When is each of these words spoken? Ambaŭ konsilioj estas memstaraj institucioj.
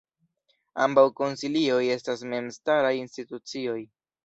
Ambaŭ 0.85 1.03
konsilioj 1.19 1.83
estas 1.97 2.25
memstaraj 2.33 2.93
institucioj. 3.03 3.79